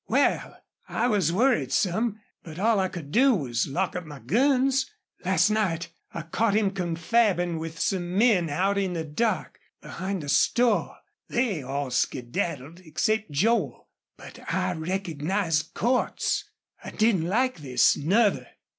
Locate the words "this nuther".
17.59-18.47